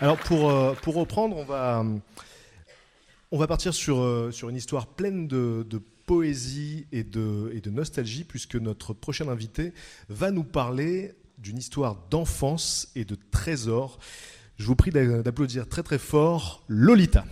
[0.00, 1.84] Alors pour, euh, pour reprendre, on va,
[3.32, 5.62] va partir sur, euh, sur une histoire pleine de,
[6.06, 9.74] poésie et de, et de nostalgie, puisque notre prochain invité
[10.08, 13.98] va nous parler d'une histoire d'enfance et de trésors.
[14.56, 17.24] Je vous prie d'a- d'applaudir très très fort Lolita.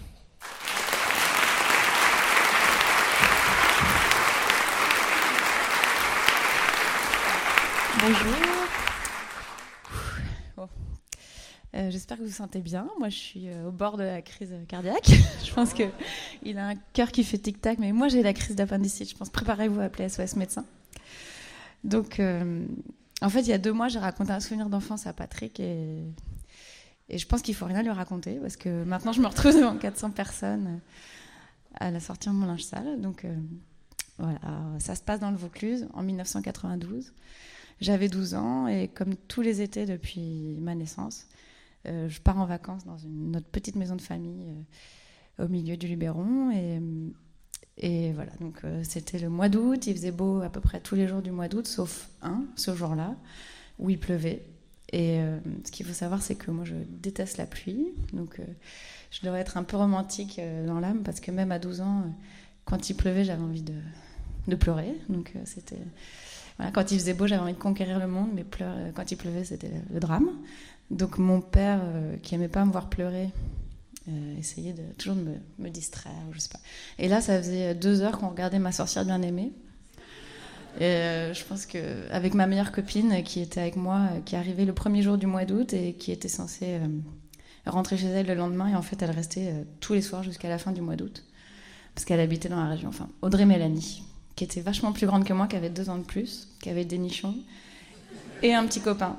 [8.00, 8.66] Bonjour.
[10.56, 10.68] Bon.
[11.86, 12.88] Euh, J'espère que vous vous sentez bien.
[12.98, 15.10] Moi, je suis euh, au bord de la crise cardiaque.
[15.44, 15.84] je pense que
[16.42, 19.10] il a un cœur qui fait tic-tac, mais moi, j'ai la crise d'appendicite.
[19.10, 20.64] Je pense, préparez-vous à appeler SOS médecin.
[21.84, 22.66] Donc, euh,
[23.22, 26.04] en fait, il y a deux mois, j'ai raconté un souvenir d'enfance à Patrick et,
[27.08, 29.76] et je pense qu'il faut rien lui raconter parce que maintenant, je me retrouve devant
[29.76, 30.80] 400 personnes
[31.78, 33.00] à la sortie de mon linge sale.
[33.00, 33.24] Donc,
[34.18, 34.40] voilà,
[34.80, 37.12] ça se passe dans le Vaucluse en 1992.
[37.80, 41.26] J'avais 12 ans et comme tous les étés depuis ma naissance,
[41.86, 44.46] je pars en vacances dans notre petite maison de famille
[45.40, 46.50] euh, au milieu du Luberon.
[46.50, 46.80] Et,
[47.78, 50.94] et voilà, donc euh, c'était le mois d'août, il faisait beau à peu près tous
[50.94, 53.14] les jours du mois d'août, sauf un, ce jour-là,
[53.78, 54.42] où il pleuvait.
[54.92, 57.88] Et euh, ce qu'il faut savoir, c'est que moi, je déteste la pluie.
[58.12, 58.44] Donc, euh,
[59.10, 62.00] je devrais être un peu romantique euh, dans l'âme, parce que même à 12 ans,
[62.00, 62.10] euh,
[62.64, 63.74] quand il pleuvait, j'avais envie de,
[64.46, 64.94] de pleurer.
[65.08, 65.80] Donc, euh, c'était.
[66.72, 69.44] Quand il faisait beau, j'avais envie de conquérir le monde, mais euh, quand il pleuvait,
[69.44, 70.30] c'était le, drame.
[70.90, 73.28] Donc, mon père, euh, qui aimait pas me voir pleurer,
[74.08, 76.60] euh, essayait toujours de me, distraire, je sais pas.
[76.98, 79.52] Et là, ça faisait deux heures qu'on regardait Ma sorcière bien aimée.
[80.78, 81.78] Et euh, je pense que
[82.10, 85.26] avec ma meilleure copine qui était avec moi, euh, qui arrivait le premier jour du
[85.26, 86.88] mois d'août et qui était censée euh,
[87.66, 90.50] rentrer chez elle le lendemain, et en fait elle restait euh, tous les soirs jusqu'à
[90.50, 91.24] la fin du mois d'août,
[91.94, 92.90] parce qu'elle habitait dans la région.
[92.90, 94.02] Enfin, Audrey Mélanie,
[94.36, 96.84] qui était vachement plus grande que moi, qui avait deux ans de plus, qui avait
[96.84, 97.34] des nichons
[98.42, 99.16] et un petit copain.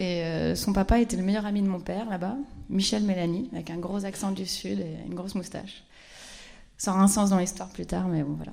[0.00, 2.36] Et euh, son papa était le meilleur ami de mon père là-bas,
[2.70, 5.84] Michel Mélanie, avec un gros accent du sud et une grosse moustache.
[6.78, 8.52] Ça aura un sens dans l'histoire plus tard, mais bon voilà.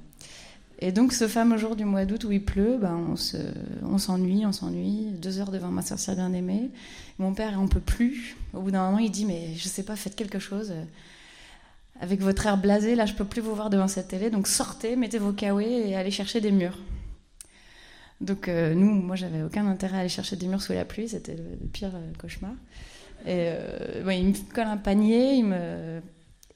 [0.82, 3.38] Et donc ce fameux jour du mois d'août où il pleut, ben, on se,
[3.84, 5.08] on s'ennuie, on s'ennuie.
[5.14, 6.70] Deux heures devant ma sorcière bien aimée.
[7.18, 8.38] Mon père, on peut plus.
[8.54, 10.74] Au bout d'un moment, il dit mais je sais pas, faites quelque chose.
[12.00, 14.30] Avec votre air blasé, là, je peux plus vous voir devant cette télé.
[14.30, 16.78] Donc sortez, mettez vos kawaii et allez chercher des murs.
[18.22, 21.10] Donc euh, nous, moi, j'avais aucun intérêt à aller chercher des murs sous la pluie.
[21.10, 22.52] C'était le, pire euh, cauchemar.
[23.26, 26.02] Et euh, il me colle un panier, il me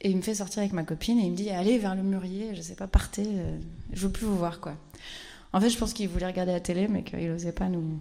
[0.04, 2.04] et il me fait sortir avec ma copine et il me dit allez vers le
[2.04, 3.58] mûrier, je sais pas, partez, euh,
[3.94, 4.76] je veux plus vous voir quoi.
[5.54, 8.00] En fait, je pense qu'il voulait regarder la télé, mais qu'il osait pas nous,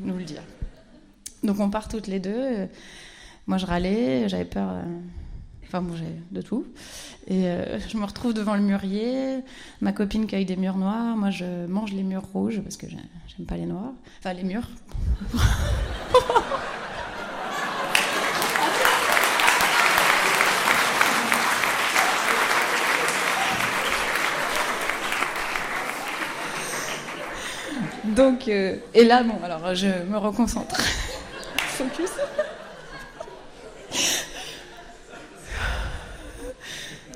[0.00, 0.42] nous le dire.
[1.42, 2.68] Donc on part toutes les deux.
[3.46, 4.82] Moi je râlais, j'avais peur,
[5.72, 6.66] enfin bon, j'avais de tout.
[7.28, 9.38] Et euh, je me retrouve devant le mûrier,
[9.80, 12.96] ma copine cueille des murs noirs, moi je mange les murs rouges parce que j'ai-
[13.36, 14.68] j'aime pas les noirs, enfin les murs.
[28.04, 30.76] Donc, euh, et là, bon, alors je me reconcentre.
[31.58, 32.10] Focus.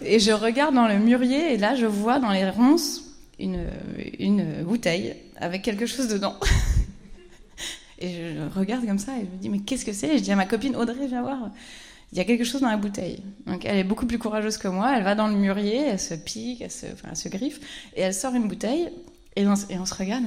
[0.06, 3.02] Et je regarde dans le mûrier, et là, je vois dans les ronces
[3.38, 3.66] une,
[4.18, 6.36] une bouteille avec quelque chose dedans.
[7.98, 10.08] Et je regarde comme ça, et je me dis, mais qu'est-ce que c'est?
[10.08, 11.50] Et je dis à ma copine, Audrey, viens voir.
[12.12, 13.22] Il y a quelque chose dans la bouteille.
[13.46, 14.96] Donc elle est beaucoup plus courageuse que moi.
[14.96, 17.58] Elle va dans le mûrier, elle se pique, elle se, griffe,
[17.96, 18.90] et elle sort une bouteille,
[19.34, 20.24] et on, se regarde.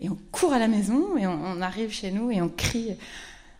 [0.00, 2.96] Et on court à la maison et on arrive chez nous et on crie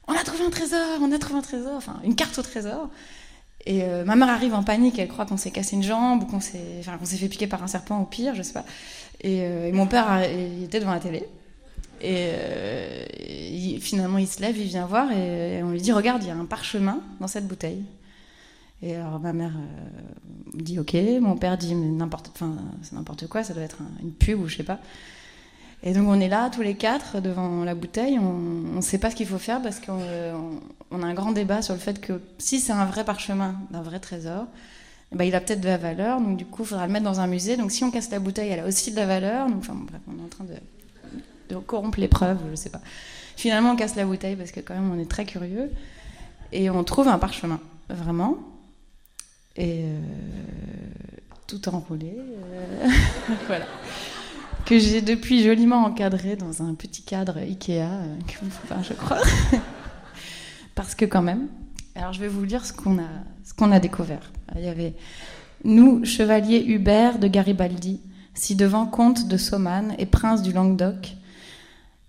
[0.06, 2.88] On a trouvé un trésor, on a trouvé un trésor, enfin une carte au trésor.
[3.70, 6.26] Et euh, ma mère arrive en panique, elle croit qu'on s'est cassé une jambe ou
[6.26, 8.64] qu'on s'est enfin, fait piquer par un serpent ou pire, je sais pas.
[9.20, 11.24] Et, euh, mon père a- il était devant la télé.
[12.00, 13.04] Et euh,
[13.80, 16.36] finalement, il se lève, il vient voir et, on lui dit Regarde, il y a
[16.36, 17.82] un parchemin dans cette bouteille.
[18.82, 20.00] Et alors ma mère euh,
[20.54, 22.30] dit Ok, mon père dit n'importe
[22.82, 24.78] c'est n'importe quoi, ça doit être un- une pub ou je sais pas.
[25.82, 29.10] Et donc on est là tous les quatre devant la bouteille, on ne sait pas
[29.10, 30.60] ce qu'il faut faire parce qu'on on-
[30.90, 33.82] on a un grand débat sur le fait que si c'est un vrai parchemin d'un
[33.82, 34.46] vrai trésor,
[35.12, 37.20] bah, il a peut-être de la valeur, donc du coup, il faudra le mettre dans
[37.20, 37.56] un musée.
[37.56, 39.46] Donc si on casse la bouteille, elle a aussi de la valeur.
[39.48, 40.54] Donc, enfin, bref, on est en train de,
[41.54, 42.80] de corrompre les preuves, je sais pas.
[43.36, 45.70] Finalement, on casse la bouteille parce que quand même, on est très curieux.
[46.52, 48.36] Et on trouve un parchemin, vraiment.
[49.56, 49.98] Et euh,
[51.46, 52.14] tout enroulé.
[52.19, 52.88] euh,
[53.46, 53.66] voilà.
[54.68, 58.16] Que j'ai depuis joliment encadré dans un petit cadre Ikea, euh,
[58.82, 59.16] je crois.
[60.74, 61.48] Parce que quand même.
[61.94, 64.30] Alors je vais vous lire ce qu'on a, a découvert.
[64.56, 64.92] Il y avait
[65.64, 68.02] nous, chevalier Hubert de Garibaldi,
[68.34, 71.16] ci-devant comte de Sauman et prince du Languedoc,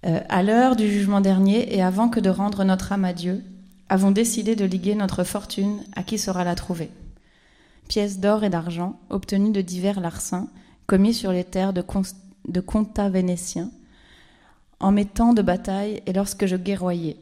[0.06, 3.42] euh, à l'heure du jugement dernier et avant que de rendre notre âme à Dieu,
[3.88, 6.92] avons décidé de liguer notre fortune à qui saura la trouver.
[7.88, 10.50] Pièces d'or et d'argent obtenues de divers larcins
[10.88, 12.02] commis sur les terres de, cons-
[12.48, 13.72] de comtats vénétiens,
[14.80, 17.18] en mes temps de bataille et lorsque je guerroyais.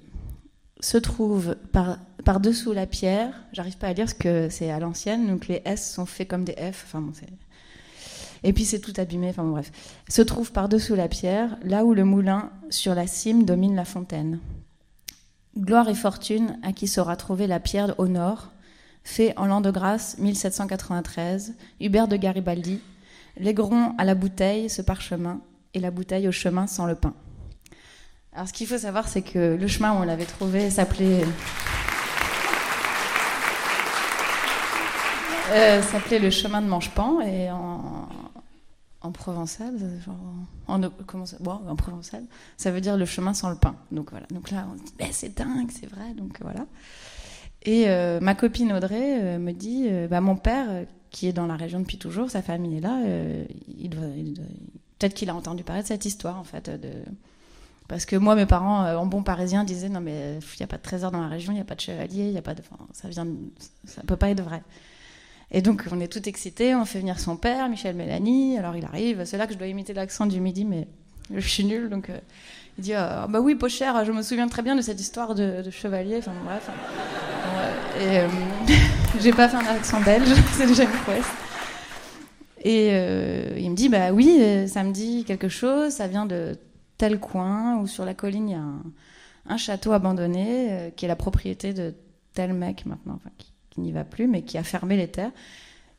[0.80, 5.28] Se trouve par, par-dessous la pierre, j'arrive pas à lire parce que c'est à l'ancienne,
[5.28, 7.12] donc les S sont faits comme des F, enfin bon.
[8.44, 9.72] Et puis c'est tout abîmé, enfin bon, bref.
[10.08, 14.40] Se trouve par-dessous la pierre, là où le moulin sur la cime domine la fontaine.
[15.58, 18.52] Gloire et fortune à qui saura trouver la pierre au nord,
[19.04, 22.80] fait en l'an de grâce 1793, Hubert de Garibaldi,
[23.40, 25.42] l'aigeron à la bouteille, ce parchemin,
[25.74, 27.14] et la bouteille au chemin sans le pain.
[28.34, 31.24] Alors ce qu'il faut savoir, c'est que le chemin où on l'avait trouvé s'appelait...
[35.50, 38.10] Euh, s'appelait le chemin de Manchepan et en,
[39.02, 39.74] en provençal,
[40.68, 40.90] en, ça,
[41.78, 42.24] provençal,
[42.58, 43.76] ça veut dire le chemin sans le pain.
[43.92, 44.28] Donc voilà.
[44.30, 46.14] Donc là, on dit, Ben, c'est dingue, c'est vrai.
[46.16, 46.66] Donc voilà.
[47.64, 50.68] Et euh, ma copine Audrey euh, me dit, bah, mon père,
[51.12, 53.46] qui est dans la région depuis toujours, sa famille est là, euh,
[55.00, 56.70] peut-être qu'il a entendu parler de cette histoire en fait.
[57.88, 60.68] Parce que moi, mes parents, euh, en bon parisien, disaient non mais il n'y a
[60.68, 62.54] pas de trésor dans la région, il n'y a pas de chevalier, y a pas
[62.54, 62.62] de,
[62.94, 63.28] ça vient,
[63.86, 64.62] ça peut pas être vrai.
[65.52, 68.58] Et donc on est tout excités, on fait venir son père, Michel Mélanie.
[68.58, 70.88] Alors il arrive, c'est là que je dois imiter l'accent du midi, mais
[71.34, 72.20] je suis nulle, donc euh,
[72.78, 75.62] il dit ah, bah oui, cher, je me souviens très bien de cette histoire de,
[75.62, 76.18] de chevalier.
[76.18, 76.70] Enfin bref.
[77.56, 78.28] Ouais, et euh,
[79.20, 81.26] j'ai pas fait un accent belge, c'est déjà une prouesse.
[82.64, 86.26] Et euh, il me dit bah oui, euh, ça me dit quelque chose, ça vient
[86.26, 86.58] de
[86.98, 88.64] tel coin où sur la colline il y a
[89.50, 91.94] un, château abandonné euh, qui est la propriété de
[92.34, 95.32] tel mec maintenant, qui, n'y va plus, mais qui a fermé les terres.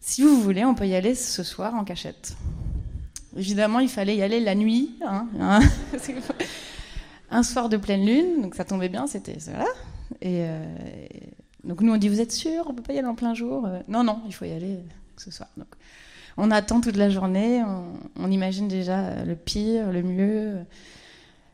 [0.00, 2.36] Si vous voulez, on peut y aller ce soir en cachette.
[3.36, 5.60] Évidemment, il fallait y aller la nuit, hein, hein,
[7.30, 9.36] un soir de pleine lune, donc ça tombait bien, c'était
[10.24, 10.64] euh,
[11.10, 11.17] et
[11.68, 13.66] donc nous on dit vous êtes sûr, on peut pas y aller en plein jour?
[13.66, 14.78] Euh, Non non, il faut y aller
[15.16, 15.48] ce soir.
[15.56, 15.68] Donc
[16.36, 17.62] on attend toute la journée,
[18.16, 20.56] on, imagine déjà le pire, le mieux.
[20.56, 20.62] euh,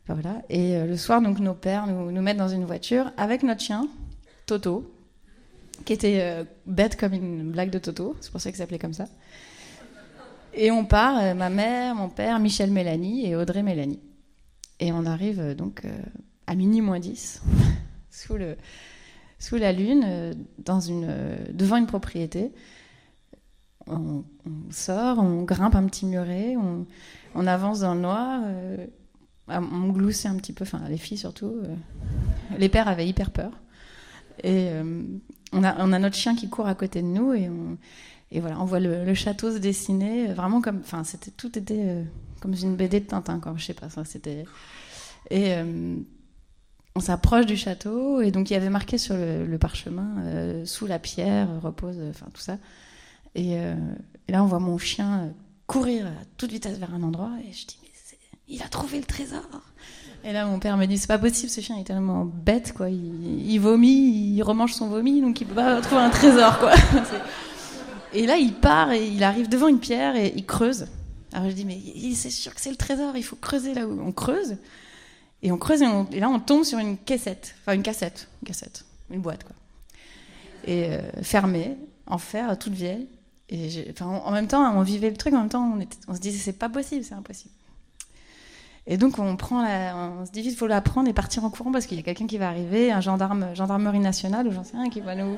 [0.09, 0.43] voilà.
[0.49, 3.61] Et euh, le soir, donc nos pères nous, nous mettent dans une voiture avec notre
[3.61, 3.89] chien,
[4.47, 4.91] Toto,
[5.85, 8.93] qui était euh, bête comme une blague de Toto, c'est pour ça qu'il s'appelait comme
[8.95, 9.07] ça.
[10.55, 14.01] Et on part, euh, ma mère, mon père, Michel Mélanie et Audrey Mélanie.
[14.79, 15.91] Et on arrive euh, donc euh,
[16.47, 17.43] à minuit moins 10,
[18.11, 18.57] sous, le,
[19.39, 20.35] sous la lune, euh,
[20.69, 22.53] euh, devant une propriété.
[23.87, 24.25] On,
[24.71, 28.87] sort, on grimpe un petit muret, on, avance dans le noir, euh,
[29.49, 31.57] on gloussait un petit peu, enfin les filles surtout.
[32.57, 33.51] les pères avaient hyper peur.
[34.43, 34.71] Et
[35.53, 37.77] on, a, notre chien qui court à côté de nous et, on,
[38.41, 41.03] voilà, on voit le, château se dessiner, vraiment comme, enfin
[41.37, 42.07] tout était
[42.41, 43.53] comme une BD de Tintin, quoi.
[43.57, 44.47] Je sais pas, ça c'était.
[46.97, 50.87] On s'approche du château et donc il y avait marqué sur le, parchemin euh, sous
[50.87, 52.57] la pierre repose, euh, enfin tout ça.
[53.35, 53.75] Et, euh,
[54.29, 55.29] là on voit mon chien euh,
[55.67, 57.89] courir à toute vitesse vers un endroit et je dis mais
[58.47, 59.43] il a trouvé le trésor.
[60.23, 62.89] Et là mon père me dit c'est pas possible, ce chien est tellement bête quoi,
[62.89, 66.75] il, vomit, il remange son vomi donc il peut pas trouver un trésor quoi.
[68.13, 70.87] Et là il part et il arrive devant une pierre et il creuse.
[71.33, 71.81] Alors je dis mais
[72.15, 74.59] c'est sûr que c'est le trésor, il faut creuser là où on creuse.
[75.45, 78.85] Et on creuse et, là on tombe sur une cassette, enfin une cassette, une cassette,
[79.11, 79.55] une boîte quoi.
[80.67, 83.07] Et euh, fermée, en fer, toute vieille.
[83.51, 86.59] Et en même temps, on vivait le truc, en même temps, on, se disait c'est
[86.59, 87.53] pas possible, c'est impossible.
[88.87, 91.71] Et donc on prend, on se dit vite, faut la prendre et partir en courant
[91.71, 94.79] parce qu'il y a quelqu'un qui va arriver, un gendarme, gendarmerie nationale ou j'en sais
[94.79, 95.37] rien, qui va nous.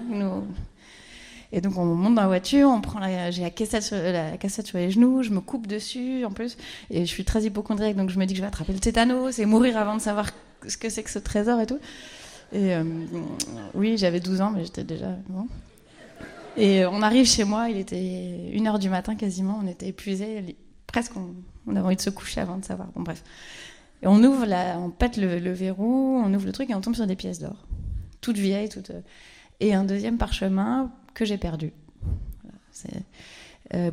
[1.53, 3.01] Et donc on monte dans la voiture, on prend
[3.31, 6.57] j'ai la cassette, sur, la cassette sur les genoux, je me coupe dessus en plus,
[6.91, 9.39] et je suis très hypochondriaque, donc je me dis que je vais attraper le tétanos
[9.39, 10.31] et mourir avant de savoir
[10.67, 11.79] ce que c'est que ce trésor et tout.
[12.53, 12.85] Et euh,
[13.75, 15.47] oui, j'avais 12 ans, mais j'étais déjà bon.
[16.57, 20.57] Et euh, on arrive chez moi, il était 1h du matin quasiment, on était épuisés,
[20.87, 22.89] presque on, avait envie de se coucher avant de savoir.
[22.95, 23.23] Bon bref.
[24.03, 24.47] Et on ouvre
[24.79, 27.41] on pète le, le verrou, on ouvre le truc et on tombe sur des pièces
[27.41, 27.67] d'or.
[28.21, 28.91] Toutes vieilles, toutes.
[28.91, 29.01] euh,
[29.61, 31.73] Et un deuxième parchemin que j'ai perdu.
[32.71, 33.03] C'est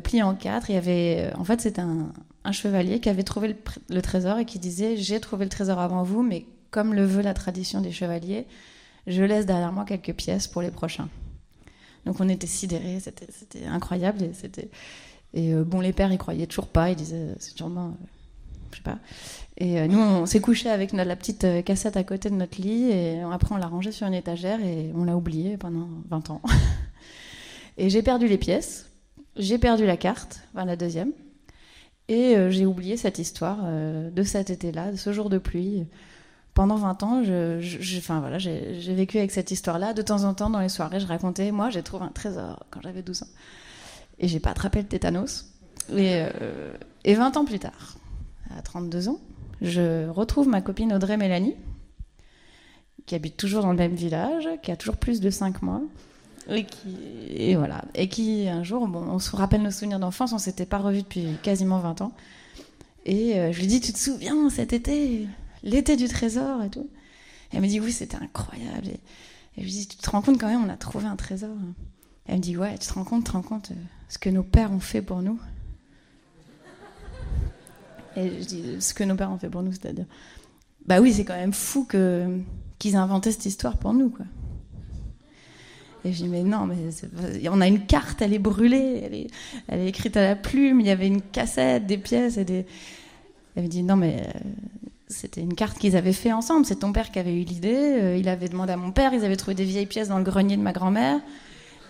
[0.02, 0.70] plié en quatre.
[0.70, 2.12] Il y avait, en fait, c'est un,
[2.52, 3.56] chevalier qui avait trouvé
[3.88, 7.22] le, trésor et qui disait J'ai trouvé le trésor avant vous, mais comme le veut
[7.22, 8.46] la tradition des chevaliers,
[9.06, 11.08] je laisse derrière moi quelques pièces pour les prochains.
[12.04, 14.18] Donc on était sidérés, c'était incroyable.
[15.32, 17.88] Et, euh, bon, les pères, ils croyaient toujours pas, ils disaient C'est sûrement.
[17.88, 18.06] Euh,
[18.72, 18.98] je sais pas.
[19.56, 22.60] Et euh, nous, on s'est couché avec notre, la petite cassette à côté de notre
[22.60, 26.30] lit, et après, on l'a rangée sur une étagère, et on l'a oubliée pendant 20
[26.30, 26.42] ans.
[27.76, 28.90] et j'ai perdu les pièces,
[29.36, 31.12] j'ai perdu la carte, enfin la deuxième,
[32.08, 35.86] et j'ai oublié cette histoire de cet été-là, de ce jour de pluie
[36.54, 39.92] pendant 20 ans, voilà, j'ai vécu avec cette histoire-là.
[39.92, 42.80] De temps en temps, dans les soirées, je racontais, moi, j'ai trouvé un trésor quand
[42.82, 43.28] j'avais 12 ans.
[44.20, 45.46] Et j'ai pas attrapé le tétanos.
[45.90, 46.72] Et, euh,
[47.04, 47.96] et 20 ans plus tard,
[48.56, 49.18] à 32 ans,
[49.60, 51.56] je retrouve ma copine Audrey Mélanie,
[53.04, 55.82] qui habite toujours dans le même village, qui a toujours plus de 5 mois.
[56.48, 56.96] Et qui,
[57.30, 57.84] et voilà.
[57.94, 61.02] Et qui, un jour, bon, on se rappelle nos souvenirs d'enfance, on s'était pas revus
[61.02, 62.12] depuis quasiment 20 ans.
[63.06, 65.26] Et euh, je lui dis, tu te souviens, cet été,
[65.62, 66.88] l'été du trésor et tout?
[67.52, 68.88] elle me dit oui, c'était incroyable.
[68.88, 69.00] Et,
[69.58, 71.56] je lui dis, tu te rends compte quand même, on a trouvé un trésor.
[72.26, 73.74] elle me dit ouais, tu te rends compte, tu te rends compte euh,
[74.08, 75.38] ce que nos pères ont fait pour nous.
[78.16, 80.06] Et je dis ce que nos pères ont fait pour nous, c'est-à-dire,
[80.86, 82.40] bah oui, c'est quand même fou que
[82.78, 84.26] qu'ils aient inventé cette histoire pour nous, quoi.
[86.04, 86.76] Et je dis, mais non, mais
[87.48, 89.26] on a une carte, elle est brûlée, elle est,
[89.68, 92.66] elle est écrite à la plume, il y avait une cassette, des pièces et des.
[93.56, 94.38] Elle me dit, non, mais euh,
[95.08, 96.66] c'était une carte qu'ils avaient fait ensemble.
[96.66, 97.74] C'est ton père qui avait eu l'idée.
[97.74, 99.14] Euh, il avait demandé à mon père.
[99.14, 101.20] Ils avaient trouvé des vieilles pièces dans le grenier de ma grand-mère.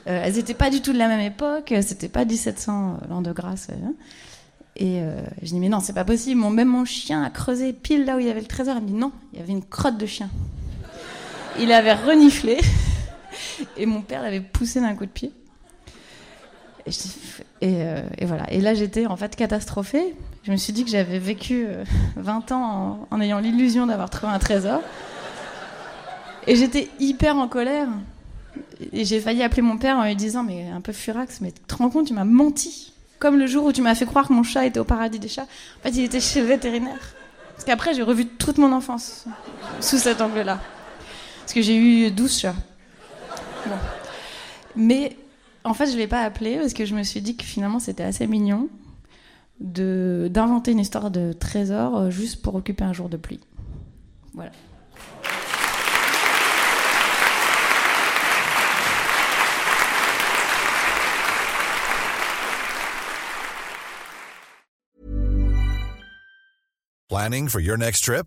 [0.07, 1.73] Euh, elles n'étaient pas du tout de la même époque.
[1.81, 3.69] C'était pas 1700 l'an de grâce.
[3.71, 3.95] Hein.
[4.77, 6.41] Et euh, je dis mais non, c'est pas possible.
[6.51, 8.77] Même mon chien a creusé pile là où il y avait le trésor.
[8.79, 10.29] Il me dit non, il y avait une crotte de chien.
[11.61, 12.59] Il avait reniflé
[13.77, 15.33] et mon père l'avait poussé d'un coup de pied.
[16.87, 16.91] Et,
[18.19, 18.51] et, voilà.
[18.53, 20.15] Et là, j'étais en fait catastrophée.
[20.43, 21.67] Je me suis dit que j'avais vécu
[22.17, 24.83] 20 euh, ans en, ayant l'illusion d'avoir trouvé un trésor.
[26.47, 27.89] Et j'étais hyper en colère.
[28.93, 31.61] Et j'ai failli appeler mon père en lui disant, mais un peu furax, mais tu
[31.63, 32.93] te rends compte, tu m'as menti.
[33.19, 35.29] Comme le jour où tu m'as fait croire que mon chat était au paradis des
[35.29, 35.47] chats.
[35.81, 37.15] En fait, il était chez le vétérinaire.
[37.55, 39.25] Parce qu'après, j'ai revu toute mon enfance
[39.81, 40.61] sous cet angle-là.
[41.41, 42.55] Parce que j'ai eu 12 chats.
[44.77, 45.17] Mais
[45.65, 47.79] en fait, je ne l'ai pas appelé parce que je me suis dit que finalement,
[47.79, 48.69] c'était assez mignon
[49.61, 53.41] d'inventer une histoire de trésor euh, juste pour occuper un jour de pluie.
[54.35, 54.51] Voilà.
[67.09, 68.27] Planning for your next trip?